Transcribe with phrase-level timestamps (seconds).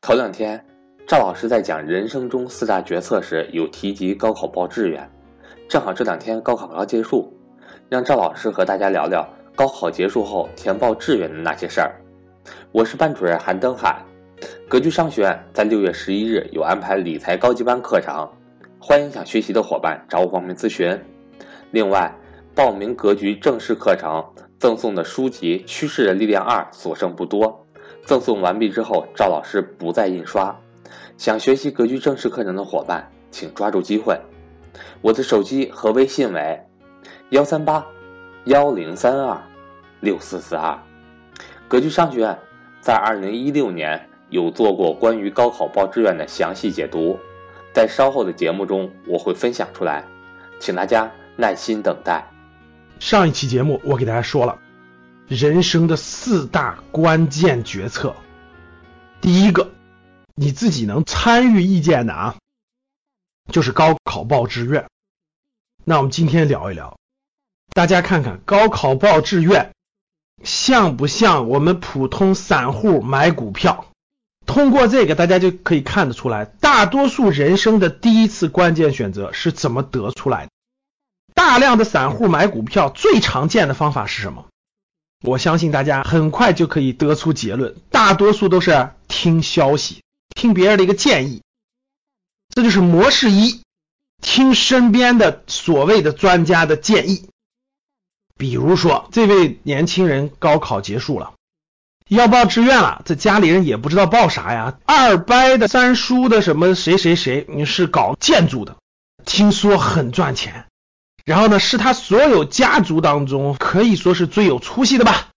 [0.00, 0.64] 头两天，
[1.06, 5.10] 赵老师在讲人生中四大决策时，有提及高考报志愿。
[5.68, 7.36] 正好这两天高考刚结束，
[7.90, 12.00] 让赵老师和大家聊聊高考结束后填报志愿的那些事儿。
[12.72, 14.02] 我是班主任韩登海，
[14.68, 18.26] 格局商学院在六月十一日有安排理财高级班课程，
[18.78, 20.98] 欢迎想学习的伙伴找我报名咨询。
[21.72, 22.16] 另外，
[22.54, 24.24] 报名格局正式课程
[24.58, 27.66] 赠送的书籍《趋势的力量二》所剩不多。
[28.08, 30.58] 赠送完毕之后，赵老师不再印刷。
[31.18, 34.18] 想学习格局正式课程的伙伴，请抓住机会。
[35.02, 36.58] 我的手机和微信为
[37.28, 37.86] 幺三八
[38.46, 39.38] 幺零三二
[40.00, 40.78] 六四四二。
[41.68, 42.38] 格局商学院
[42.80, 47.18] 在二零一六年有做过关于高考报志愿的详细解读，
[47.74, 50.02] 在稍后的节目中我会分享出来，
[50.58, 52.26] 请大家耐心等待。
[52.98, 54.58] 上一期节目我给大家说了。
[55.28, 58.16] 人生的四大关键决策，
[59.20, 59.70] 第一个，
[60.34, 62.36] 你自己能参与意见的啊，
[63.52, 64.86] 就是高考报志愿。
[65.84, 66.98] 那我们今天聊一聊，
[67.74, 69.72] 大家看看高考报志愿
[70.42, 73.84] 像不像我们普通散户买股票？
[74.46, 80.52] 通过这个，大家就可以看得出来，大多数人生的第一次关键选择是怎么得出来的。
[81.34, 84.46] 大量的散户买股票最常见的方法是什么？
[85.20, 90.02] 我相信大家很快就可以得出结论，大多数都是听消息，
[90.34, 91.42] 听别人的一个建议，
[92.54, 93.62] 这就是模式一，
[94.22, 97.28] 听身边的所谓的专家的建议。
[98.36, 101.34] 比如说，这位年轻人高考结束了，
[102.06, 104.78] 要报志愿了，这家里人也不知道报啥呀。
[104.86, 108.76] 二伯的三叔的什么谁谁谁，你是搞建筑的，
[109.24, 110.67] 听说很赚钱。
[111.28, 115.28] 然后呢，是他所有家族当中可以说是最有出息的吧。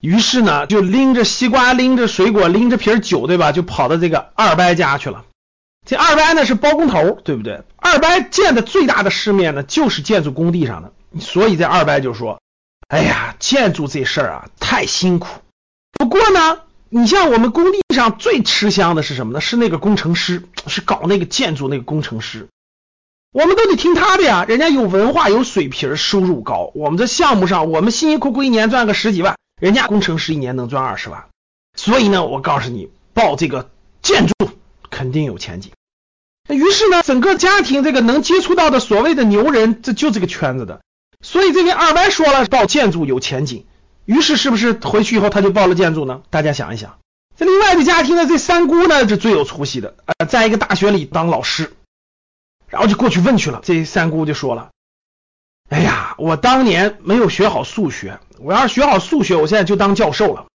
[0.00, 3.52] 于是呢，就拎着西瓜，拎着水果，拎着瓶酒，对吧？
[3.52, 5.26] 就跑到这个二伯家去了。
[5.86, 7.60] 这二伯呢是包工头，对不对？
[7.76, 10.92] 二伯见的最大的世面呢，就是建筑工地上的。
[11.20, 12.40] 所以这二伯就说
[12.88, 15.42] ：“哎呀，建筑这事儿啊，太辛苦。
[15.92, 19.42] 不过呢，你像我们工地上最吃香的是什么呢？
[19.42, 22.48] 是那个工程师，是搞那个建筑那个工程师。”
[23.32, 26.70] 我们都得听他的呀，人家有文化有水平，收入高。
[26.74, 31.24] 我们这项目上，我们辛辛苦苦一年赚个十几万，人家工程师一年能赚二十万。
[31.74, 33.70] 所以呢，我告诉你，报这个
[34.02, 34.34] 建筑
[34.90, 35.72] 肯定有前景。
[36.50, 40.82] 于是呢，整个家庭这个能接触到的所谓的牛人，这就这个圈子的。
[41.22, 43.64] 所以这位二伯说了，报建筑有前景。
[44.04, 46.20] 于是是不是回去以后他就报了建筑呢？
[46.28, 46.98] 大家想一想，
[47.34, 51.72] 这另外的家庭呢，这三姑呢是最有出息的，呃，在一个大学里当老师。
[52.82, 54.72] 然后就过去问去了，这三姑就说了
[55.70, 60.46] ：“哎呀，我当年没有学好数学，我要是学好数学，我现在就当教授了。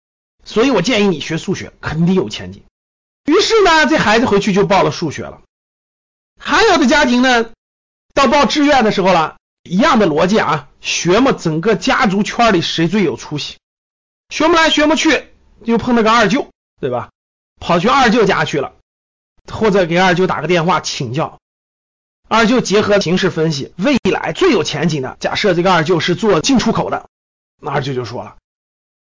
[0.43, 2.65] 所以我建议你学数学，肯定有前景。”
[3.31, 5.39] 于是呢，这孩子回去就报了数学了。
[6.37, 7.49] 还有的家庭呢，
[8.13, 13.55] 到报志愿的时候了，一样的逻辑啊，学嘛，整个家族圈里谁最有出息，
[14.27, 15.29] 学不来学不去，
[15.65, 16.49] 就碰那个二舅，
[16.81, 17.07] 对吧？
[17.61, 18.73] 跑去二舅家去了，
[19.49, 21.39] 或者给二舅打个电话请教。
[22.29, 27.05] 二舅结合形势分析，未来最有前景的，假设这个二舅是做进出口的，
[27.61, 28.35] 那二舅就说了，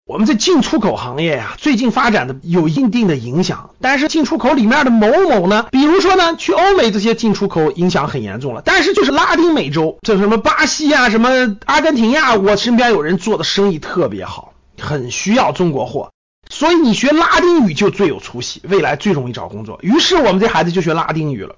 [0.05, 16.11] 我们这进出口行业呀，最近发展的有一定的影响，但是进出口里面的某某呢，比如说呢，去欧美这些进出口影响很严重了，但是就是拉丁美洲，这什么巴西啊，什么阿根廷呀，我身边有人做的生意特别好，很需要中国货，
[16.50, 19.78] 所以你学拉丁语就最有出息，未来最容易找工作。
[19.81, 21.55] 于是我们这孩子就学拉丁语了，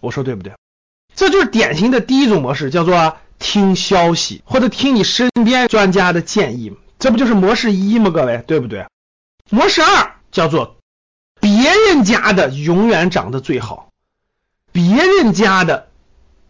[0.00, 0.52] 我说对不对？
[1.18, 8.10] 这就是典型的第一种模式，叫做听消息或者听你身边专家的建议，这不就是模式一吗？
[8.10, 8.86] 各位，对不对？
[9.50, 10.76] 模式二叫做
[11.40, 13.88] 别人家的永远长得最好，
[14.70, 15.88] 别人家的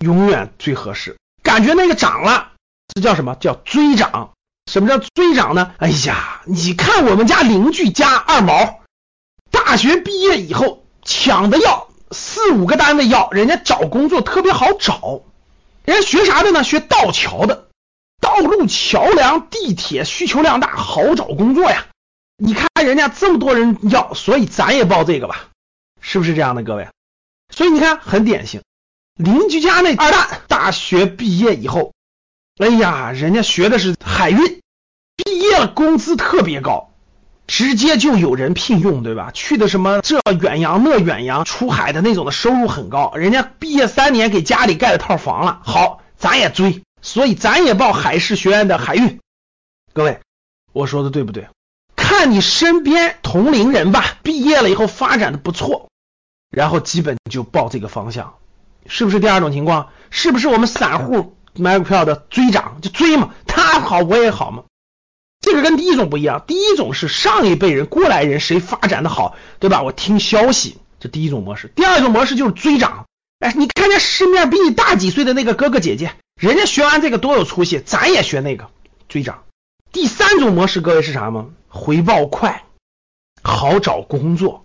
[0.00, 2.52] 永远最合适，感觉那个涨了，
[2.94, 4.32] 这叫什么叫追涨？
[4.70, 5.72] 什么叫追涨呢？
[5.78, 8.80] 哎呀，你看我们家邻居家二毛，
[9.50, 11.87] 大学毕业以后抢的要。
[12.10, 15.22] 四五个单位要，人家找工作特别好找，
[15.84, 16.64] 人家学啥的呢？
[16.64, 17.68] 学道桥的，
[18.20, 21.86] 道路桥梁、地铁需求量大，好找工作呀。
[22.36, 25.48] 你看人家这么多人要，所以咱也报这个吧，
[26.00, 26.88] 是不是这样的，各位？
[27.54, 28.62] 所以你看很典型，
[29.16, 31.92] 邻居家那二蛋大学毕业以后，
[32.58, 34.60] 哎呀，人家学的是海运，
[35.16, 36.87] 毕业了工资特别高。
[37.48, 39.32] 直接就有人聘用，对吧？
[39.32, 43.12] 去的什么这远洋那远洋，出海的那种的收入很高。
[43.16, 49.18] 人家毕业三年给家里盖了套房了，好，咱也追，所以咱也报海事学院的海运。
[49.94, 50.20] 各位，
[50.72, 51.48] 我说的对不对？
[51.96, 55.88] 看你身边同龄人吧，毕业了以后发展的不错，
[56.50, 58.34] 然后基本就报这个方向，
[58.86, 59.88] 是不是第二种情况？
[60.10, 63.30] 是不是我们散户买股票的追涨就追嘛？
[63.46, 64.64] 他好我也好嘛？
[65.50, 69.82] 这个跟第一种不一样，第一种是上一辈人过来人谁发展的好，对吧？
[69.82, 71.68] 我听消息，这第一种模式。
[71.74, 73.06] 第二种模式就是追涨，
[73.38, 78.68] 哎，你看见市面比你大几岁的那个哥哥姐姐，人家学完这个多有出息，咱也学那个
[79.08, 79.44] 追涨。
[79.90, 81.46] 第三种模式，各位是啥吗？
[81.68, 82.64] 回报快，
[83.42, 84.64] 好找工作，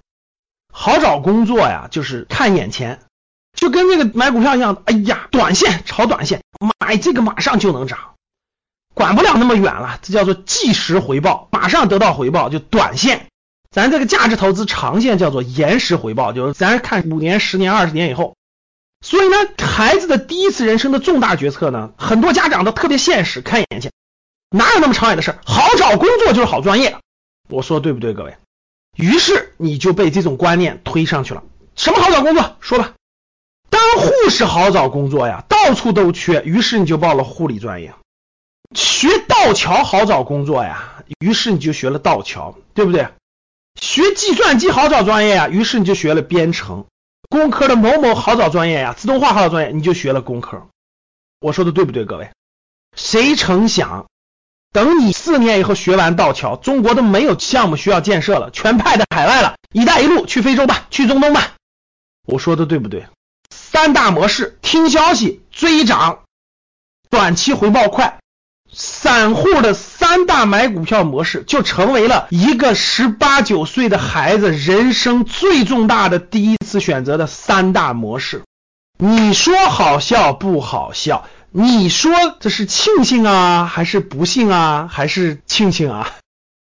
[0.74, 3.00] 好找工作呀，就是看眼前，
[3.54, 6.42] 就跟那个买股票一样，哎呀，短线炒短线，
[6.80, 8.13] 买这个马上就能涨。
[8.94, 13.28] 管不了那么远了，这叫做即时回报，马上得到回报就短线。
[13.72, 18.36] 咱这个价值投资长线叫做延时回报，就是咱看五年、十年、二十年以后。
[19.04, 23.92] 所以呢，孩子的第一次人生的重大决策呢，很多家长都特别现实，看眼前，
[24.50, 25.36] 哪有那么长远的事？
[25.44, 26.96] 好找工作就是好专业，
[27.50, 28.38] 我说对不对，各位？
[28.96, 31.44] 于是你就被这种观念推上去了。
[31.76, 32.56] 什么好找工作？
[32.60, 32.94] 说吧。
[33.72, 37.96] 当护士好找工作呀，到处都缺，于是你就报了护理专业。
[38.74, 43.10] 学道桥好找工作呀，于是你就学了道桥，对不对？
[43.80, 46.86] 学计算机好找专业呀，于是你就学了编程。
[47.30, 50.68] 工科的某某好找专业呀，自动化好找专业，你就学了工科。
[51.40, 52.30] 我说的对不对，各位？
[52.96, 54.06] 谁成想，
[54.72, 59.56] 等你四年以后学完道桥，中国都没有项目需要建设了，全派到海外了。
[59.72, 61.54] 一带一路去非洲吧，去中东吧。
[62.28, 63.08] 我说的对不对？
[63.50, 66.24] 三大模式：听消息、追涨、
[67.10, 68.20] 短期回报快。
[68.74, 78.44] 散户的三大买股票模式，就成为了一个十八九岁的孩子人生最重大的第一次选择的三大模式。
[78.98, 81.26] 你说好笑不好笑？
[81.52, 86.10] 你说这是庆幸啊，还是不幸啊，还是庆幸啊？